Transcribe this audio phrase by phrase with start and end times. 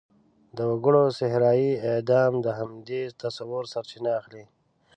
[0.57, 4.43] د وګړو صحرايي اعدام د همدې تصوره سرچینه اخلي.